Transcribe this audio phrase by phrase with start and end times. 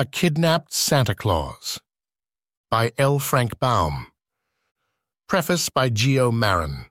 [0.00, 1.78] A Kidnapped Santa Claus
[2.70, 3.18] by L.
[3.18, 4.06] Frank Baum.
[5.28, 6.86] Preface by Gio Marron.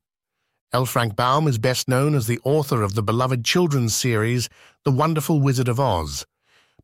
[0.71, 0.85] L.
[0.85, 4.47] Frank Baum is best known as the author of the beloved children's series
[4.85, 6.27] The Wonderful Wizard of Oz,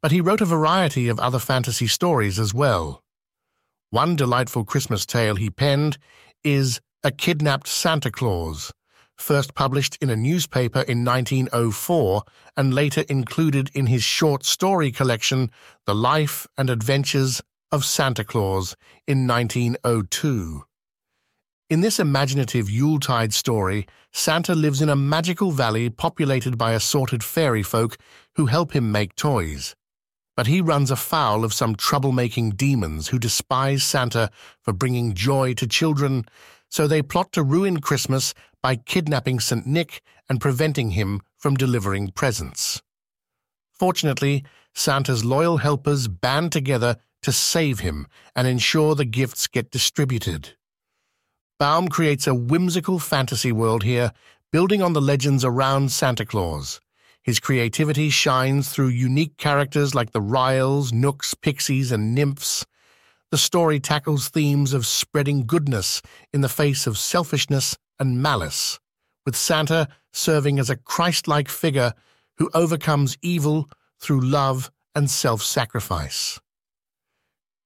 [0.01, 3.03] but he wrote a variety of other fantasy stories as well.
[3.91, 5.99] One delightful Christmas tale he penned
[6.43, 8.71] is A Kidnapped Santa Claus,
[9.15, 12.23] first published in a newspaper in 1904
[12.57, 15.49] and later included in his short story collection
[15.85, 18.75] The Life and Adventures of Santa Claus
[19.07, 20.63] in 1902.
[21.67, 27.63] In this imaginative Yuletide story, Santa lives in a magical valley populated by assorted fairy
[27.63, 27.97] folk
[28.35, 29.75] who help him make toys.
[30.37, 34.29] But he runs afoul of some trouble-making demons who despise Santa
[34.61, 36.25] for bringing joy to children,
[36.75, 39.65] so they plot to ruin Christmas by kidnapping St.
[39.65, 42.81] Nick and preventing him from delivering presents.
[43.71, 44.43] Fortunately,
[44.73, 50.57] Santa's loyal helpers band together to save him and ensure the gifts get distributed.
[51.59, 54.11] Baum creates a whimsical fantasy world here,
[54.51, 56.81] building on the legends around Santa Claus.
[57.23, 62.65] His creativity shines through unique characters like the Ryls, Knooks, Pixies, and Nymphs.
[63.35, 68.79] The story tackles themes of spreading goodness in the face of selfishness and malice,
[69.25, 71.91] with Santa serving as a Christ-like figure
[72.37, 73.69] who overcomes evil
[73.99, 76.39] through love and self-sacrifice.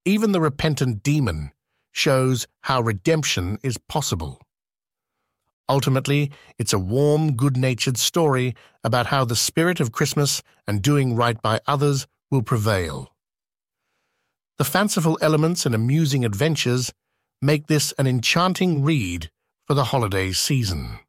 [0.06, 1.52] Even the repentant demon
[1.92, 4.42] shows how redemption is possible.
[5.70, 11.40] Ultimately, it's a warm, good-natured story about how the spirit of Christmas and doing right
[11.40, 13.14] by others will prevail.
[14.60, 16.92] The fanciful elements and amusing adventures
[17.42, 19.32] make this an enchanting read
[19.66, 21.00] for the holiday season.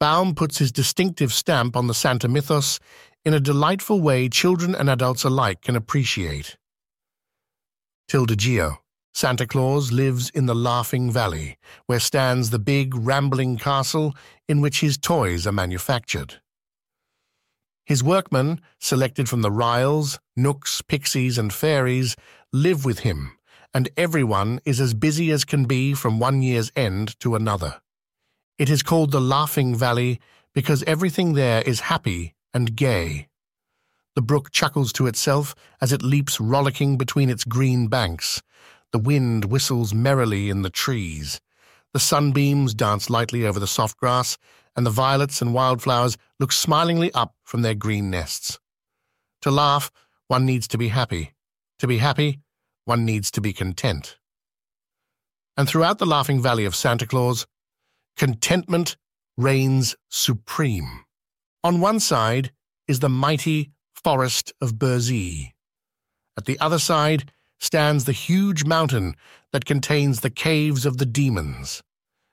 [0.00, 2.80] Baum puts his distinctive stamp on the Santa mythos
[3.24, 6.56] in a delightful way children and adults alike can appreciate.
[8.08, 8.78] Tilda Geo.
[9.14, 11.56] Santa Claus lives in the Laughing Valley,
[11.86, 14.16] where stands the big, rambling castle
[14.48, 16.40] in which his toys are manufactured.
[17.84, 22.16] His workmen, selected from the Ryls, Knooks, Pixies, and Fairies,
[22.52, 23.32] live with him
[23.74, 27.82] and everyone is as busy as can be from one year's end to another.
[28.56, 30.20] It is called the Laughing Valley
[30.54, 33.26] because everything there is happy and gay.
[34.14, 38.40] The brook chuckles to itself as it leaps rollicking between its green banks.
[38.92, 41.40] The wind whistles merrily in the trees.
[41.92, 44.38] The sunbeams dance lightly over the soft grass,
[44.76, 48.58] and the violets and wildflowers look smilingly up from their green nests.
[49.42, 49.90] To laugh,
[50.28, 51.34] one needs to be happy.
[51.78, 52.40] To be happy,
[52.84, 54.18] one needs to be content.
[55.56, 57.46] And throughout the laughing valley of Santa Claus,
[58.16, 58.96] contentment
[59.36, 61.04] reigns supreme.
[61.62, 62.52] On one side
[62.88, 65.52] is the mighty forest of Burzee.
[66.36, 67.30] At the other side
[67.60, 69.14] stands the huge mountain
[69.52, 71.82] that contains the caves of the demons,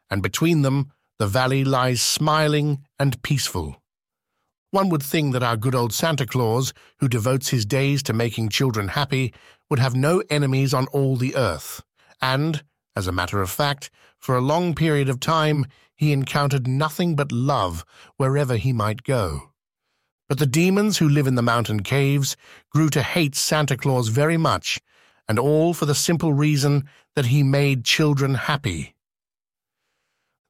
[0.09, 3.81] and between them the valley lies smiling and peaceful.
[4.71, 8.49] One would think that our good old Santa Claus, who devotes his days to making
[8.49, 9.33] children happy,
[9.69, 11.83] would have no enemies on all the earth,
[12.21, 12.63] and,
[12.95, 17.33] as a matter of fact, for a long period of time he encountered nothing but
[17.33, 17.83] love
[18.15, 19.51] wherever he might go.
[20.29, 22.38] But the demons who live in the mountain caves
[22.69, 24.79] grew to hate Santa Claus very much,
[25.27, 28.95] and all for the simple reason that he made children happy.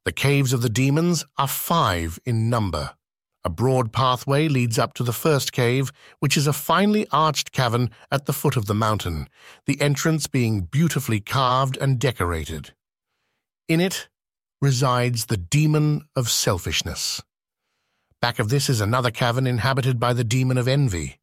[0.05, 2.91] The caves of the demons are five in number.
[3.43, 7.89] A broad pathway leads up to the first cave, which is a finely arched cavern
[8.11, 9.27] at the foot of the mountain,
[9.65, 12.73] the entrance being beautifully carved and decorated.
[13.67, 14.09] In it
[14.61, 17.21] resides the demon of selfishness.
[18.21, 21.17] Back of this is another cavern inhabited by the demon of envy.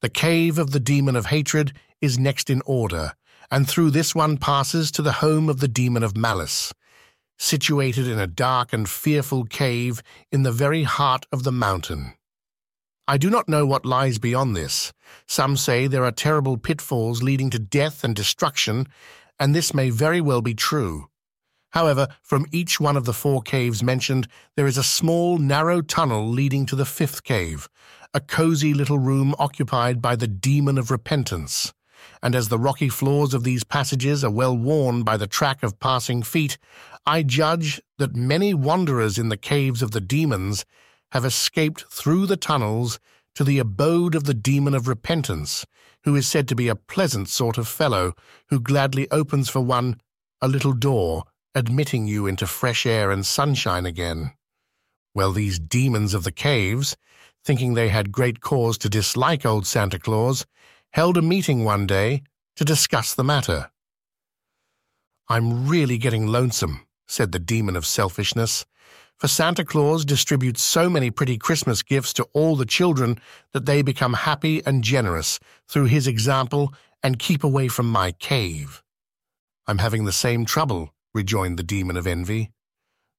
[0.00, 3.14] The cave of the demon of hatred is next in order,
[3.50, 6.72] and through this one passes to the home of the demon of malice,
[7.38, 12.12] situated in a dark and fearful cave in the very heart of the mountain.
[13.06, 14.92] I do not know what lies beyond this.
[15.26, 18.86] Some say there are terrible pitfalls leading to death and destruction,
[19.40, 21.08] and this may very well be true.
[21.70, 24.26] However, from each one of the four caves mentioned,
[24.56, 27.68] there is a small, narrow tunnel leading to the fifth cave,
[28.12, 31.72] a cozy little room occupied by the demon of repentance
[32.22, 35.78] and as the rocky floors of these passages are well worn by the track of
[35.78, 36.58] passing feet,
[37.06, 40.64] I judge that many wanderers in the caves of the demons
[41.12, 42.98] have escaped through the tunnels
[43.34, 45.64] to the abode of the demon of repentance,
[46.04, 48.14] who is said to be a pleasant sort of fellow
[48.48, 50.00] who gladly opens for one
[50.40, 51.24] a little door,
[51.54, 54.32] admitting you into fresh air and sunshine again.
[55.14, 56.96] Well, these demons of the caves,
[57.44, 60.44] thinking they had great cause to dislike old Santa Claus,
[60.92, 62.22] held a meeting one day
[62.56, 63.70] to discuss the matter.
[65.28, 68.64] I'm really getting lonesome, said the demon of selfishness,
[69.16, 73.18] for Santa Claus distributes so many pretty Christmas gifts to all the children
[73.52, 78.82] that they become happy and generous through his example and keep away from my cave.
[79.66, 82.52] I'm having the same trouble, rejoined the demon of envy.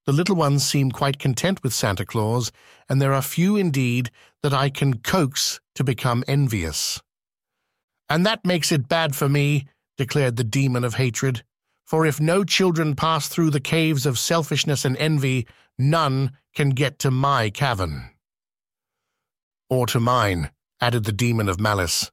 [0.06, 2.52] The little ones seem quite content with Santa Claus,
[2.88, 4.10] and there are few indeed
[4.42, 7.02] that I can coax to become envious.
[8.10, 9.68] And that makes it bad for me,
[9.98, 11.44] declared the demon of hatred.
[11.86, 15.48] For if no children pass through the caves of selfishness and envy,
[15.78, 18.10] none can get to my cavern.
[19.70, 20.52] Or to mine,
[20.82, 22.12] added the demon of malice.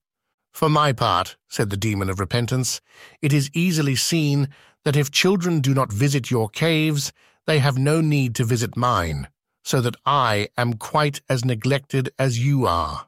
[0.52, 2.80] For my part, said the demon of repentance,
[3.20, 4.48] it is easily seen
[4.84, 7.12] that if children do not visit your caves,
[7.46, 9.28] they have no need to visit mine,
[9.64, 13.05] so that I am quite as neglected as you are.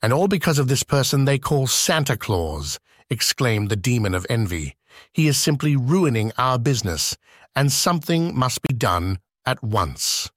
[0.00, 2.78] And all because of this person they call Santa Claus,
[3.10, 4.76] exclaimed the demon of envy.
[5.12, 7.16] He is simply ruining our business,
[7.54, 10.30] and something must be done at once.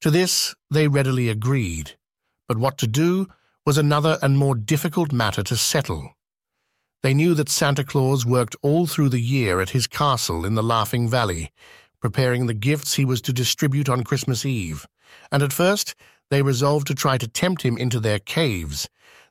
[0.00, 1.96] To this they readily agreed,
[2.48, 3.28] but what to do
[3.64, 6.14] was another and more difficult matter to settle.
[7.02, 10.62] They knew that Santa Claus worked all through the year at his castle in the
[10.62, 11.52] Laughing Valley,
[12.00, 14.86] preparing the gifts he was to distribute on Christmas Eve,
[15.30, 15.94] and at first
[16.30, 18.88] they resolved to try to tempt him into their caves,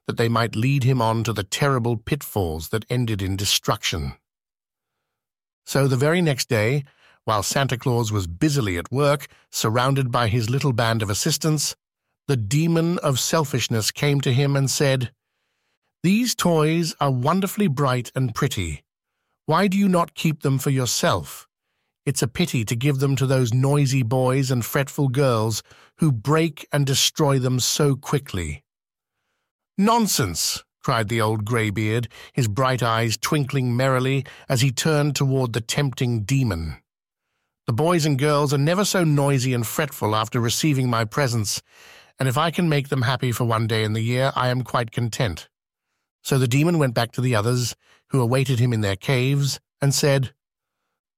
[0.08, 4.14] that they might lead him on to the terrible pitfalls that ended in destruction.
[5.66, 6.84] So the very next day,
[7.26, 11.76] while Santa Claus was busily at work, surrounded by his little band of assistants,
[12.28, 15.12] the demon of selfishness came to him and said,
[16.04, 18.84] These toys are wonderfully bright and pretty.
[19.46, 21.48] Why do you not keep them for yourself?
[22.06, 25.64] It's a pity to give them to those noisy boys and fretful girls
[25.98, 28.64] who break and destroy them so quickly.
[29.78, 30.64] Nonsense!
[30.84, 36.24] cried the old greybeard, his bright eyes twinkling merrily as he turned toward the tempting
[36.24, 36.76] demon.
[37.68, 41.62] The boys and girls are never so noisy and fretful after receiving my presents,
[42.20, 44.64] and if I can make them happy for one day in the year, I am
[44.64, 45.48] quite content.
[46.22, 47.78] So the demon went back to the others,
[48.10, 50.34] who awaited him in their caves, and said,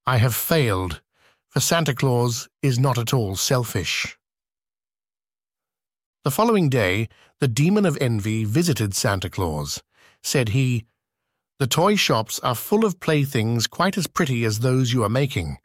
[0.08, 1.02] I have failed,
[1.50, 4.18] for Santa Claus is not at all selfish.
[6.24, 7.10] The following day,
[7.40, 9.82] the demon of envy visited Santa Claus.
[10.22, 10.86] Said he,
[11.58, 15.58] The toy shops are full of playthings quite as pretty as those you are making.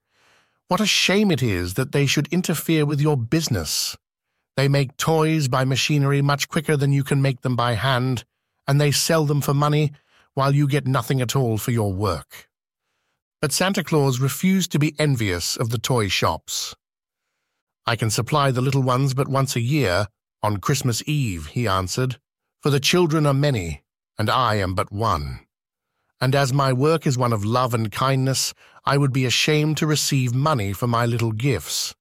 [0.69, 3.97] What a shame it is that they should interfere with your business.
[4.57, 8.25] They make toys by machinery much quicker than you can make them by hand,
[8.67, 9.93] and they sell them for money
[10.33, 12.50] while you get nothing at all for your work.
[13.41, 16.75] But Santa Claus refused to be envious of the toy shops.
[17.87, 20.09] I can supply the little ones but once a year,
[20.43, 22.19] on Christmas Eve, he answered,
[22.61, 23.83] for the children are many,
[24.19, 25.41] and I am but one.
[26.21, 28.53] And as my work is one of love and kindness,
[28.85, 31.95] I would be ashamed to receive money for my little gifts.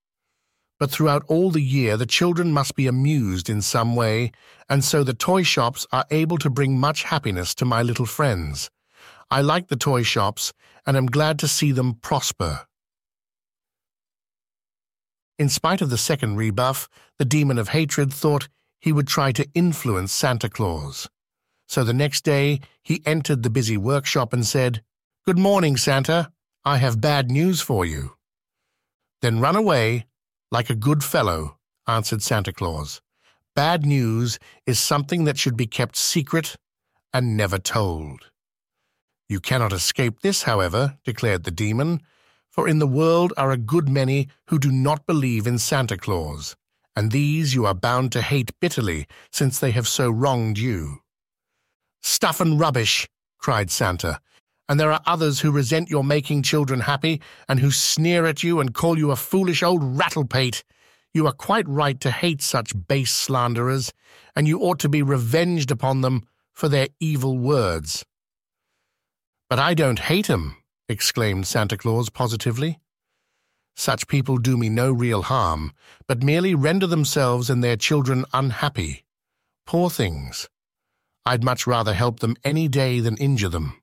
[0.77, 4.33] But throughout all the year the children must be amused in some way,
[4.67, 8.69] and so the toy shops are able to bring much happiness to my little friends.
[9.31, 10.53] I like the toy shops,
[10.85, 12.65] and am glad to see them prosper.
[15.37, 18.49] In spite of the second rebuff, the demon of hatred thought
[18.79, 21.07] he would try to influence Santa Claus.
[21.67, 24.81] So the next day he entered the busy workshop and said,
[25.25, 26.31] Good morning, Santa.
[26.65, 28.15] I have bad news for you.
[29.21, 30.07] Then run away,
[30.51, 33.01] like a good fellow, answered Santa Claus.
[33.55, 36.55] Bad news is something that should be kept secret
[37.13, 38.31] and never told.
[39.29, 42.01] You cannot escape this, however, declared the demon,
[42.49, 46.55] for in the world are a good many who do not believe in Santa Claus,
[46.95, 51.03] and these you are bound to hate bitterly, since they have so wronged you.
[52.01, 53.07] Stuff and rubbish,
[53.37, 54.19] cried Santa,
[54.67, 58.59] and there are others who resent your making children happy, and who sneer at you
[58.59, 60.63] and call you a foolish old rattlepate.
[61.13, 63.93] You are quite right to hate such base slanderers,
[64.35, 68.03] and you ought to be revenged upon them for their evil words.
[69.49, 72.79] But I don't hate 'em, exclaimed Santa Claus positively.
[73.75, 75.73] Such people do me no real harm,
[76.07, 79.05] but merely render themselves and their children unhappy.
[79.65, 80.49] Poor things.
[81.25, 83.81] I'd much rather help them any day than injure them.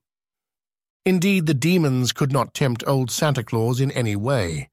[1.05, 4.71] Indeed, the demons could not tempt old Santa Claus in any way.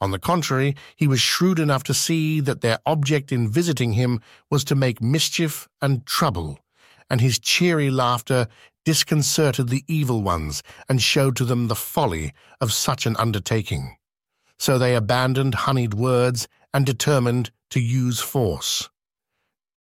[0.00, 4.20] On the contrary, he was shrewd enough to see that their object in visiting him
[4.50, 6.60] was to make mischief and trouble,
[7.10, 8.46] and his cheery laughter
[8.88, 13.94] disconcerted the evil ones and showed to them the folly of such an undertaking.
[14.58, 18.88] So they abandoned honeyed words and determined to use force.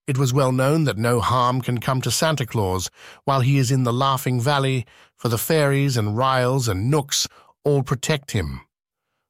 [0.07, 2.89] It was well known that no harm can come to Santa Claus
[3.25, 7.27] while he is in the Laughing Valley, for the fairies and ryls and knooks
[7.63, 8.61] all protect him.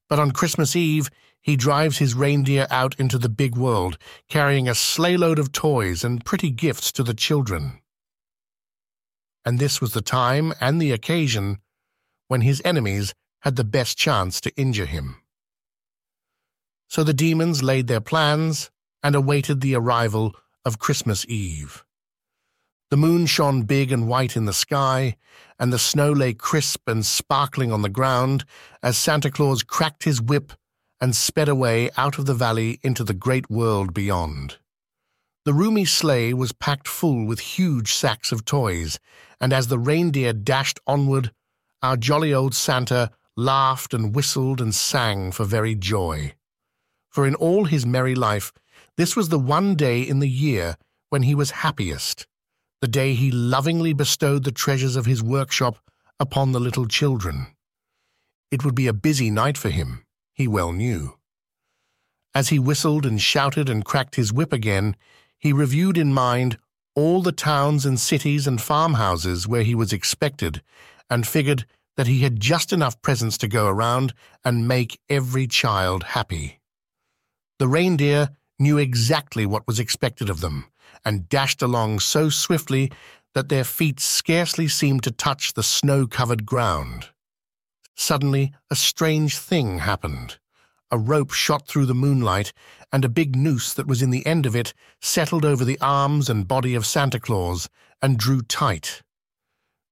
[0.08, 1.10] But on Christmas Eve,
[1.42, 3.98] he drives his reindeer out into the big world,
[4.30, 7.82] carrying a sleighload of toys and pretty gifts to the children.
[9.46, 11.60] And this was the time and the occasion
[12.28, 15.22] when his enemies had the best chance to injure him.
[16.88, 18.72] So the demons laid their plans
[19.04, 21.86] and awaited the arrival of Christmas Eve.
[22.90, 25.18] The moon shone big and white in the sky,
[25.60, 28.46] and the snow lay crisp and sparkling on the ground
[28.82, 30.54] as Santa Claus cracked his whip
[31.02, 34.58] and sped away out of the valley into the great world beyond.
[35.46, 39.00] The roomy sleigh was packed full with huge sacks of toys,
[39.40, 41.32] and as the reindeer dashed onward,
[41.84, 46.34] our jolly old Santa laughed and whistled and sang for very joy.
[47.12, 48.52] For in all his merry life,
[48.98, 50.78] this was the one day in the year
[51.10, 52.26] when he was happiest,
[52.82, 55.78] the day he lovingly bestowed the treasures of his workshop
[56.20, 57.48] upon the little children.
[58.50, 61.20] It would be a busy night for him he well knew.
[62.34, 64.96] As he whistled and shouted and cracked his whip again,
[65.40, 66.58] he reviewed in mind
[66.96, 70.62] all the towns and cities and farmhouses where he was expected,
[71.10, 71.66] and figured
[71.98, 74.14] that he had just enough presents to go around
[74.44, 76.60] and make every child happy.
[77.60, 80.66] The reindeer knew exactly what was expected of them,
[81.04, 82.92] and dashed along so swiftly
[83.34, 87.10] that their feet scarcely seemed to touch the snow-covered ground.
[87.96, 90.38] Suddenly, a strange thing happened.
[90.96, 92.54] A rope shot through the moonlight,
[92.90, 96.30] and a big noose that was in the end of it settled over the arms
[96.30, 97.68] and body of Santa Claus
[98.02, 99.02] and drew tight.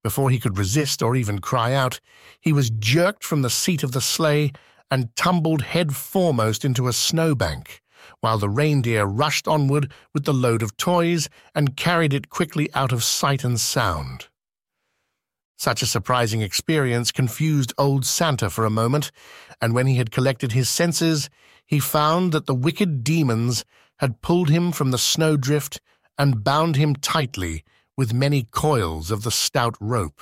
[0.02, 2.00] Before he could resist or even cry out,
[2.40, 4.54] he was jerked from the seat of the sleigh
[4.90, 7.82] and tumbled head foremost into a snowbank,
[8.22, 12.94] while the reindeer rushed onward with the load of toys and carried it quickly out
[12.94, 14.30] of sight and sound.
[15.58, 19.12] Such a surprising experience confused old Santa for a moment,
[19.63, 21.29] and when he had collected his senses,
[21.65, 23.63] he found that the wicked demons
[24.00, 25.79] had pulled him from the snowdrift
[26.17, 27.63] and bound him tightly
[27.96, 30.22] with many coils of the stout rope.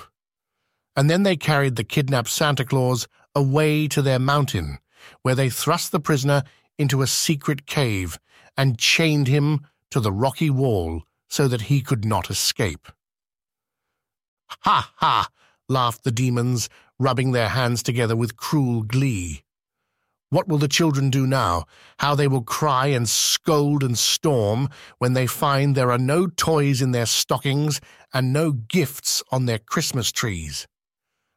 [0.94, 4.78] And then they carried the kidnapped Santa Claus away to their mountain,
[5.22, 6.44] where they thrust the prisoner
[6.78, 8.20] into a secret cave
[8.56, 12.92] and chained him to the rocky wall so that he could not escape.
[14.60, 15.30] Ha, ha!
[15.68, 16.68] laughed the demons,
[16.98, 19.42] rubbing their hands together with cruel glee.
[20.30, 21.64] What will the children do now?
[21.98, 26.80] How they will cry and scold and storm when they find there are no toys
[26.80, 27.80] in their stockings
[28.14, 30.66] and no gifts on their Christmas trees.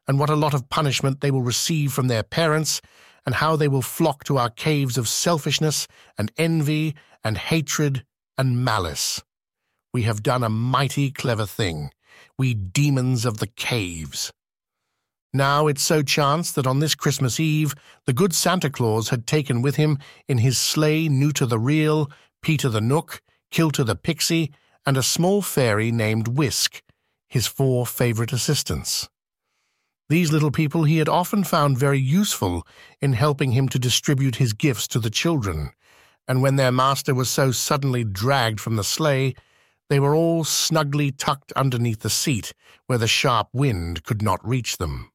[0.07, 2.81] And what a lot of punishment they will receive from their parents,
[3.25, 8.05] and how they will flock to our caves of selfishness and envy and hatred
[8.38, 9.24] and malice.
[9.93, 11.91] We have done a mighty clever thing
[12.38, 14.31] we demons of the caves.
[15.36, 17.75] Now it so chanced that on this Christmas Eve
[18.06, 19.98] the good Santa Claus had taken with him
[20.30, 22.10] in his sleigh Nuter the Ryl,
[22.42, 24.54] Peter the Knook, Kilter the Pixie,
[24.86, 26.82] and a small fairy named Wisk,
[27.27, 29.10] his four favourite assistants.
[30.08, 32.65] These little people he had often found very useful
[33.01, 35.72] in helping him to distribute his gifts to the children,
[36.30, 39.36] and when their master was so suddenly dragged from the sleigh,
[39.89, 42.54] they were all snugly tucked underneath the seat,
[42.88, 45.12] where the sharp wind could not reach them.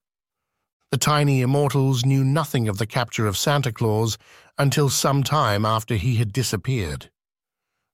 [0.91, 4.19] The tiny immortals knew nothing of the capture of Santa Claus
[4.59, 7.11] until some time after he had disappeared.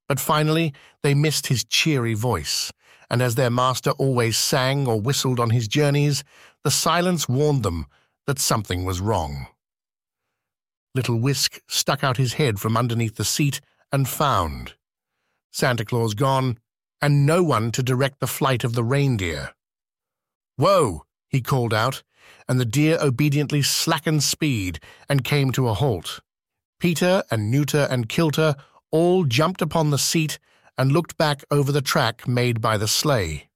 [0.09, 0.73] But finally
[1.03, 2.73] they missed his cheery voice,
[3.11, 6.25] and as their master always sang or whistled on his journeys,
[6.65, 7.87] the silence warned them
[8.27, 9.47] that something was wrong.
[10.95, 13.61] Little Wisk stuck out his head from underneath the seat
[13.93, 14.75] and found.
[15.53, 16.59] Santa Claus gone,
[17.03, 19.55] and no one to direct the flight of the reindeer.
[20.57, 21.05] Whoa!
[21.29, 22.03] He called out,
[22.49, 26.21] and the deer obediently slackened speed and came to a halt.
[26.79, 28.55] Peter and Nuter and Kilter
[28.91, 30.39] all jumped upon the seat
[30.79, 33.49] and looked back over the track made by the sleigh.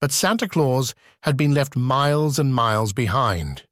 [0.00, 3.64] But Santa Claus had been left miles and miles behind.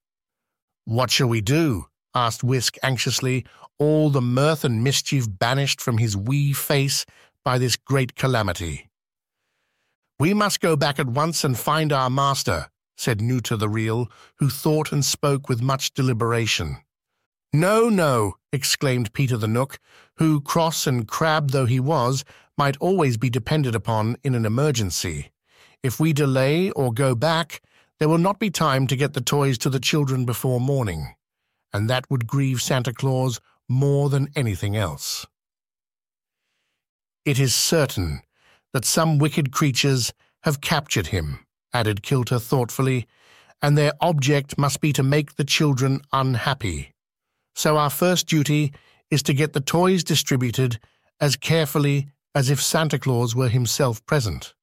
[0.85, 1.87] What shall we do?
[2.15, 3.45] asked Wisk anxiously,
[3.79, 7.07] all the mirth and mischief banished from his wee face
[7.45, 8.88] by this great calamity.
[10.21, 14.51] We must go back at once and find our master, said Nuter the Ryl, who
[14.51, 16.79] thought and spoke with much deliberation.
[17.53, 19.79] No, no, exclaimed Peter the Knook,
[20.17, 22.25] who, cross and crabbed though he was,
[22.57, 25.31] might always be depended upon in an emergency.
[25.85, 27.63] If we delay or go back,
[28.01, 31.15] there will not be time to get the toys to the children before morning,
[31.73, 35.27] and that would grieve Santa Claus more than anything else.
[37.25, 38.23] It is certain
[38.73, 41.41] that some wicked creatures have captured him,
[41.73, 43.07] added Kilter thoughtfully,
[43.61, 46.93] and their object must be to make the children unhappy.
[47.55, 48.73] So our first duty
[49.11, 50.79] is to get the toys distributed
[51.21, 54.55] as carefully as if Santa Claus were himself present.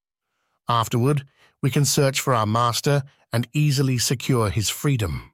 [0.69, 1.25] Afterward,
[1.61, 5.31] we can search for our master and easily secure his freedom.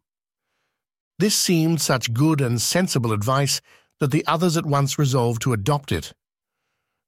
[1.20, 3.62] This seemed such good and sensible advice
[4.00, 6.14] that the others at once resolved to adopt it.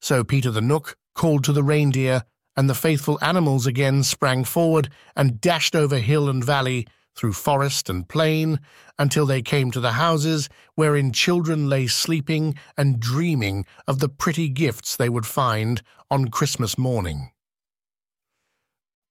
[0.02, 2.24] So Peter the Knook called to the reindeer,
[2.56, 7.90] and the faithful animals again sprang forward and dashed over hill and valley, through forest
[7.90, 8.60] and plain,
[8.98, 14.50] until they came to the houses wherein children lay sleeping and dreaming of the pretty
[14.50, 17.30] gifts they would find on Christmas morning.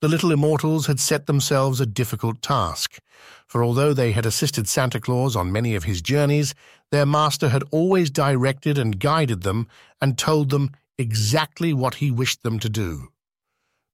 [0.00, 2.98] The little immortals had set themselves a difficult task,
[3.46, 6.56] for although they had assisted Santa Claus on many of his journeys,
[6.90, 9.68] their master had always directed and guided them
[10.00, 13.08] and told them exactly what he wished them to do.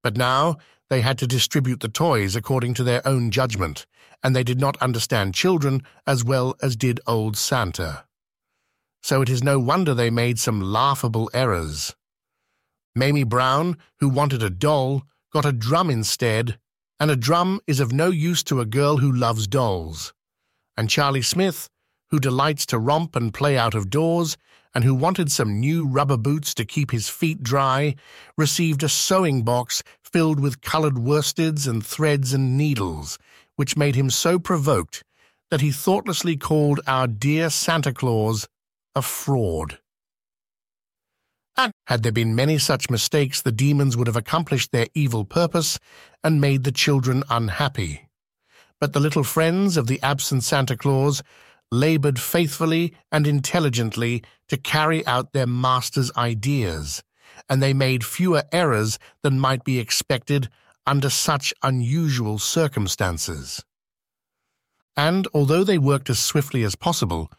[0.05, 0.59] But now
[0.91, 3.87] they had to distribute the toys according to their own judgment,
[4.23, 8.05] and they did not understand children as well as did old Santa.
[9.03, 11.97] So it is no wonder they made some laughable errors.
[12.95, 16.59] Mamie Brown, who wanted a doll, got a drum instead,
[17.01, 20.13] and a drum is of no use to a girl who loves dolls.
[20.77, 21.69] And Charlie Smith,
[22.11, 24.37] who delights to romp and play out of doors,
[24.75, 27.95] and who wanted some new rubber boots to keep his feet dry,
[28.37, 33.19] received a sewing box filled with coloured worsteds and threads and needles,
[33.57, 35.03] which made him so provoked
[35.51, 38.47] that he thoughtlessly called our dear Santa Claus
[38.95, 39.79] a fraud.
[41.57, 45.79] And had there been many such mistakes, the demons would have accomplished their evil purpose
[46.23, 48.09] and made the children unhappy.
[48.81, 51.21] But the little friends of the absent Santa Claus
[51.71, 57.03] labored faithfully and intelligently to carry out their master's ideas,
[57.49, 60.49] and they made fewer errors than might be expected
[60.87, 63.65] under such unusual circumstances.
[64.97, 67.31] And although they worked as swiftly as possible,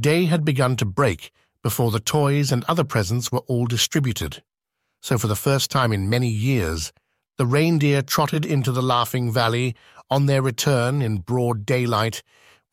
[0.00, 4.42] day had begun to break before the toys and other presents were all distributed.
[5.00, 6.92] So for the first time in many years,
[7.38, 9.74] the reindeer trotted into the Laughing Valley
[10.10, 12.22] on their return in broad daylight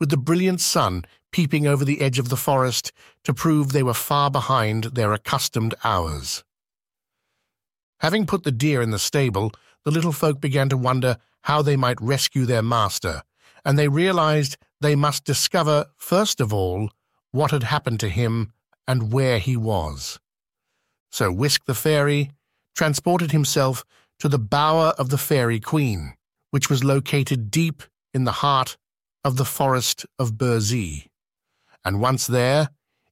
[0.00, 2.90] with the brilliant sun peeping over the edge of the forest
[3.22, 6.42] to prove they were far behind their accustomed hours.
[8.00, 9.52] Having put the deer in the stable,
[9.84, 13.22] the little folk began to wonder how they might rescue their master,
[13.64, 16.90] and they realized they must discover, first of all,
[17.30, 18.52] what had happened to him
[18.88, 20.18] and where he was.
[21.12, 22.30] So Wisk the fairy
[22.74, 23.84] transported himself
[24.18, 26.14] to the bower of the fairy queen,
[26.50, 27.82] which was located deep
[28.14, 28.76] in the heart
[29.24, 31.06] of the forest of Burzee.
[31.84, 32.70] And once there,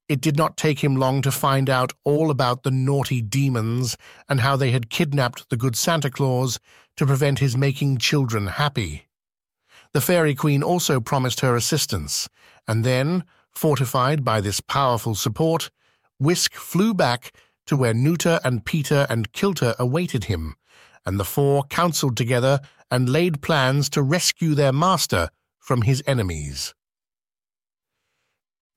[0.08, 3.96] it did not take him long to find out all about the naughty demons
[4.28, 6.58] and how they had kidnapped the good Santa Claus
[6.96, 9.06] to prevent his making children happy.
[9.92, 12.28] The Fairy Queen also promised her assistance,
[12.66, 15.70] and then, fortified by this powerful support,
[16.18, 17.32] Wisk flew back
[17.66, 20.56] to where Nuter and Peter and Kilter awaited him,
[21.06, 25.30] and the four counseled together and laid plans to rescue their master
[25.68, 26.72] from his enemies.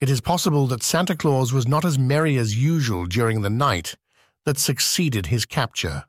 [0.02, 3.96] It is possible that Santa Claus was not as merry as usual during the night
[4.44, 6.04] that succeeded his capture.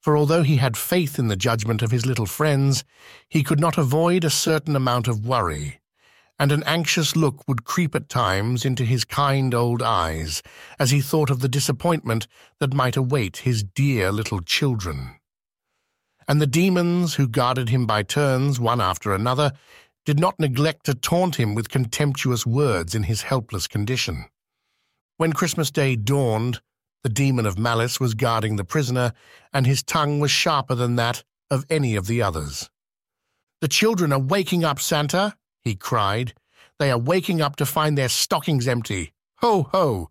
[0.00, 2.84] For although he had faith in the judgment of his little friends,
[3.28, 5.82] he could not avoid a certain amount of worry,
[6.38, 10.42] and an anxious look would creep at times into his kind old eyes
[10.78, 12.26] as he thought of the disappointment
[12.60, 15.16] that might await his dear little children.
[16.28, 19.52] And the demons who guarded him by turns, one after another,
[20.04, 24.24] did not neglect to taunt him with contemptuous words in his helpless condition.
[25.16, 26.60] When Christmas Day dawned,
[27.02, 29.12] the demon of malice was guarding the prisoner,
[29.52, 32.70] and his tongue was sharper than that of any of the others.
[33.60, 36.34] The children are waking up, Santa, he cried.
[36.78, 39.12] They are waking up to find their stockings empty.
[39.36, 40.10] Ho, ho!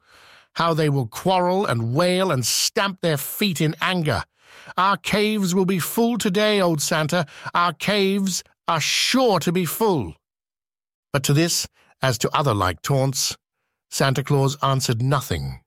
[0.56, 4.24] How they will quarrel and wail and stamp their feet in anger.
[4.78, 7.26] Our caves will be full today, old Santa.
[7.54, 10.16] Our caves are sure to be full.
[11.12, 11.68] But to this,
[12.02, 13.36] as to other like taunts,
[13.90, 15.60] Santa Claus answered nothing.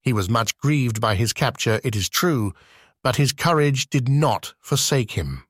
[0.00, 2.52] He was much grieved by his capture, it is true,
[3.02, 5.42] but his courage did not forsake him.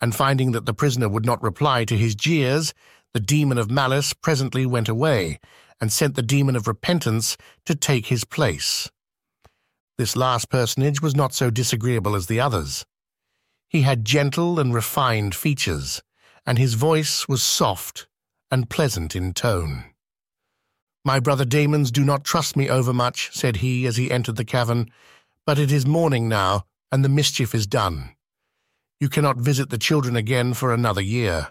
[0.00, 2.72] And finding that the prisoner would not reply to his jeers,
[3.12, 5.40] the demon of malice presently went away,
[5.80, 8.88] and sent the demon of repentance to take his place.
[9.98, 12.86] This last personage was not so disagreeable as the others.
[13.68, 16.02] He had gentle and refined features,
[16.46, 18.06] and his voice was soft
[18.50, 19.84] and pleasant in tone.
[21.04, 24.90] My brother Damons do not trust me overmuch, said he as he entered the cavern,
[25.44, 28.14] but it is morning now, and the mischief is done.
[29.00, 31.48] You cannot visit the children again for another year.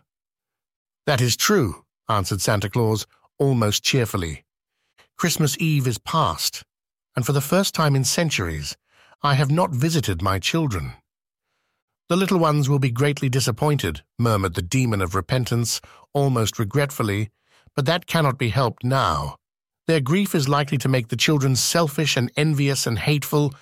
[1.06, 3.06] That is true, answered Santa Claus,
[3.38, 4.45] almost cheerfully.
[5.17, 6.63] Christmas Eve is past,
[7.15, 8.76] and for the first time in centuries,
[9.21, 10.93] I have not visited my children.
[12.09, 15.79] The little ones will be greatly disappointed, murmured the demon of repentance,
[16.13, 17.29] almost regretfully,
[17.75, 19.37] but that cannot be helped now.
[19.87, 23.53] Their grief is likely to make the children selfish and envious and hateful,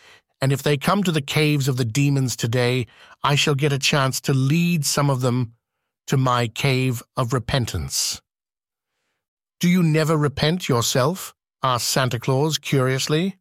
[0.42, 2.88] and if they come to the caves of the demons today,
[3.24, 5.54] I shall get a chance to lead some of them
[6.08, 8.22] to my cave of repentance.
[9.60, 11.36] Do you never repent yourself?
[11.64, 13.38] asked Santa Claus curiously.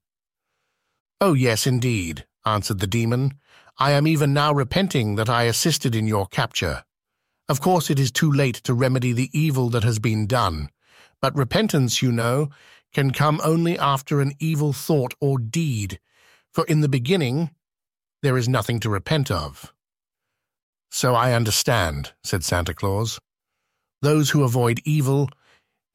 [1.22, 3.39] Oh, yes, indeed, answered the demon.
[3.81, 6.85] I am even now repenting that I assisted in your capture.
[7.49, 10.69] Of course, it is too late to remedy the evil that has been done,
[11.23, 12.51] but repentance, you know,
[12.93, 15.99] can come only after an evil thought or deed,
[16.53, 17.53] for in the beginning
[18.23, 19.73] there is nothing to repent of.
[20.90, 23.19] So I understand, said Santa Claus.
[24.03, 25.31] Those who avoid evil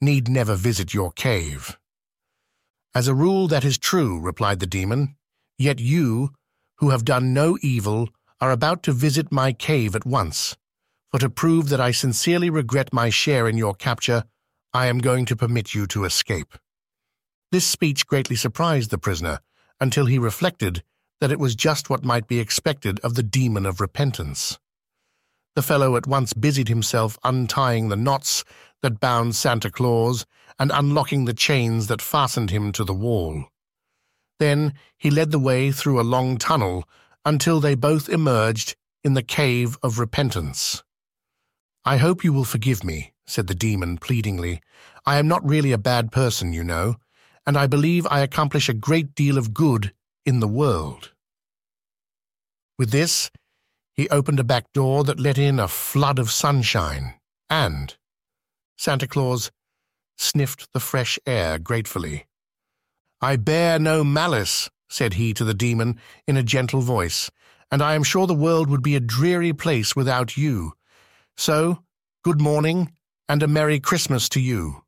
[0.01, 1.77] need never visit your cave.
[2.95, 5.17] As a rule, that is true, replied the demon.
[5.59, 6.31] Yet you,
[6.77, 8.09] who have done no evil,
[8.41, 10.57] are about to visit my cave at once.
[11.11, 14.23] For to prove that I sincerely regret my share in your capture,
[14.73, 16.57] I am going to permit you to escape.
[17.51, 19.39] This speech greatly surprised the prisoner,
[19.79, 20.83] until he reflected
[21.21, 24.59] that it was just what might be expected of the demon of repentance.
[25.55, 28.43] The fellow at once busied himself untying the knots
[28.81, 30.25] that bound Santa Claus
[30.59, 33.45] and unlocking the chains that fastened him to the wall.
[34.39, 36.87] Then he led the way through a long tunnel
[37.23, 40.83] until they both emerged in the cave of repentance.
[41.83, 44.61] I hope you will forgive me, said the demon pleadingly.
[45.05, 46.95] I am not really a bad person, you know,
[47.45, 49.93] and I believe I accomplish a great deal of good
[50.25, 51.11] in the world.
[52.77, 53.29] With this,
[53.93, 57.13] he opened a back door that let in a flood of sunshine,
[57.49, 57.95] and
[58.77, 59.51] Santa Claus
[60.17, 62.25] sniffed the fresh air gratefully.
[63.21, 67.31] I bear no malice, said he to the demon in a gentle voice,
[67.71, 70.73] and I am sure the world would be a dreary place without you.
[71.37, 71.79] So,
[72.23, 72.91] good morning,
[73.29, 74.83] and a Merry Christmas to you.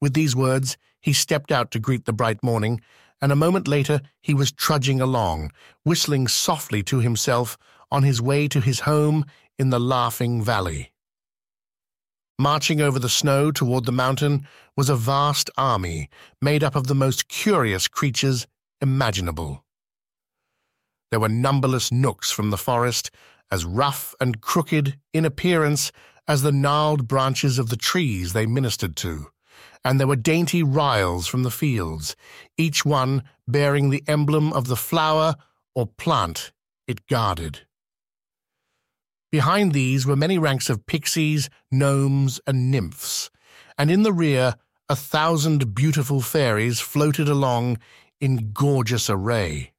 [0.00, 2.80] With these words, he stepped out to greet the bright morning,
[3.22, 5.52] and a moment later he was trudging along,
[5.84, 7.56] whistling softly to himself
[7.90, 9.24] on his way to his home
[9.58, 10.89] in the Laughing Valley.
[12.40, 16.08] Marching over the snow toward the mountain was a vast army
[16.40, 18.46] made up of the most curious creatures
[18.80, 19.62] imaginable.
[21.10, 23.10] There were numberless knooks from the forest,
[23.50, 25.92] as rough and crooked in appearance
[26.26, 29.26] as the gnarled branches of the trees they ministered to,
[29.84, 32.16] and there were dainty ryls from the fields,
[32.56, 35.36] each one bearing the emblem of the flower
[35.74, 36.52] or plant
[36.86, 37.66] it guarded.
[39.30, 43.30] Behind these were many ranks of pixies, gnomes, and nymphs,
[43.78, 44.56] and in the rear
[44.88, 47.78] a thousand beautiful fairies floated along
[48.20, 49.72] in gorgeous array.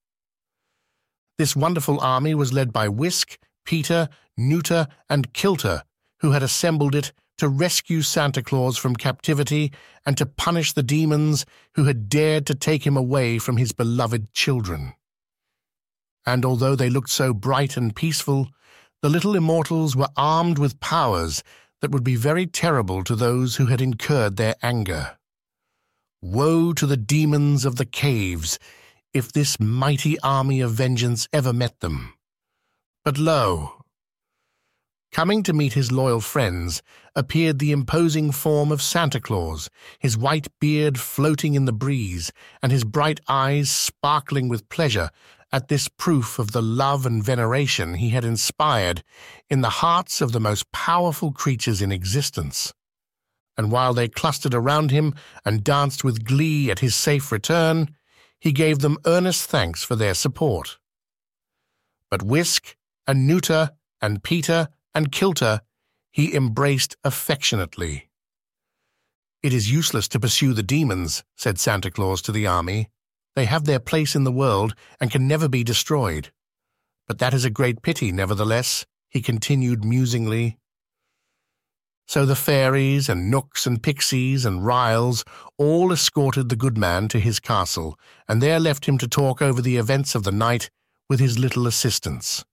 [1.37, 5.83] This wonderful army was led by Wisk, Peter, Nuter, and Kilter,
[6.21, 9.73] who had assembled it to rescue Santa Claus from captivity
[10.05, 14.31] and to punish the demons who had dared to take him away from his beloved
[14.33, 14.93] children.
[16.25, 18.49] And although they looked so bright and peaceful,
[19.01, 21.43] the little immortals were armed with powers
[21.81, 25.17] that would be very terrible to those who had incurred their anger.
[26.21, 28.59] Woe to the demons of the caves
[29.13, 32.13] if this mighty army of vengeance ever met them.
[33.03, 33.81] But lo!
[35.11, 36.81] Coming to meet his loyal friends
[37.15, 42.71] appeared the imposing form of Santa Claus, his white beard floating in the breeze, and
[42.71, 45.09] his bright eyes sparkling with pleasure
[45.51, 49.03] at this proof of the love and veneration he had inspired
[49.49, 52.73] in the hearts of the most powerful creatures in existence.
[53.57, 57.95] And while they clustered around him and danced with glee at his safe return,
[58.39, 60.77] he gave them earnest thanks for their support.
[62.09, 65.61] But Wisk and Nuter and Peter and Kilter
[66.11, 68.09] he embraced affectionately.
[69.41, 72.89] It is useless to pursue the demons, said Santa Claus to the army.
[73.35, 76.31] They have their place in the world and can never be destroyed.
[77.07, 80.57] But that is a great pity, nevertheless, he continued musingly.
[82.07, 85.23] So the fairies and knooks and pixies and ryls
[85.57, 89.61] all escorted the good man to his castle, and there left him to talk over
[89.61, 90.69] the events of the night
[91.09, 92.43] with his little assistants.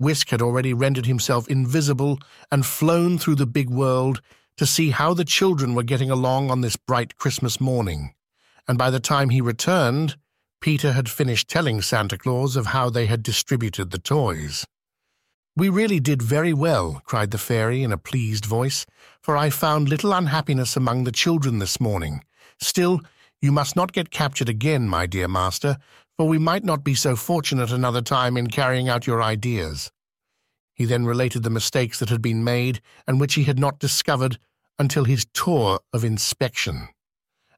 [0.00, 2.18] Wisk had already rendered himself invisible
[2.50, 4.20] and flown through the big world
[4.56, 8.14] to see how the children were getting along on this bright Christmas morning,
[8.68, 10.16] and by the time he returned,
[10.60, 14.64] Peter had finished telling Santa Claus of how they had distributed the toys.
[15.56, 18.86] We really did very well, cried the fairy in a pleased voice,
[19.20, 22.24] for I found little unhappiness among the children this morning.
[22.60, 23.00] Still,
[23.42, 25.78] you must not get captured again, my dear master,
[26.16, 29.90] for we might not be so fortunate another time in carrying out your ideas.
[30.74, 34.38] He then related the mistakes that had been made and which he had not discovered
[34.78, 36.88] until his tour of inspection.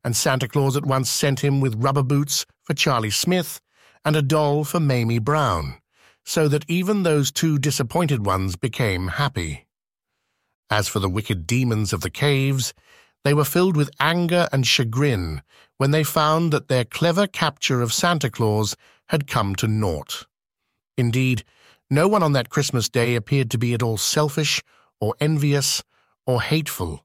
[0.04, 3.60] And Santa Claus at once sent him with rubber boots for Charlie Smith
[4.04, 5.78] and a doll for Mamie Brown,
[6.24, 9.66] so that even those two disappointed ones became happy.
[10.70, 12.74] As for the wicked demons of the caves,
[13.24, 15.42] they were filled with anger and chagrin
[15.78, 18.76] when they found that their clever capture of Santa Claus
[19.08, 20.26] had come to naught.
[20.96, 21.44] Indeed,
[21.90, 24.62] no one on that Christmas day appeared to be at all selfish
[25.00, 25.82] or envious
[26.26, 27.03] or hateful,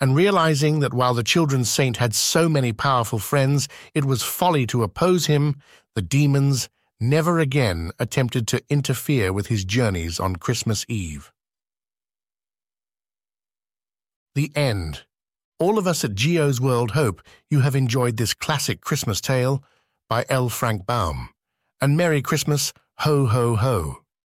[0.00, 4.66] and realizing that while the children's saint had so many powerful friends, it was folly
[4.66, 5.56] to oppose him,
[5.94, 6.68] the demons
[7.00, 11.32] never again attempted to interfere with his journeys on Christmas Eve.
[14.34, 15.04] The End.
[15.58, 19.64] All of us at Geo's World hope you have enjoyed this classic Christmas tale
[20.08, 20.48] by L.
[20.48, 21.30] Frank Baum.
[21.80, 24.02] And Merry Christmas, ho, ho, ho.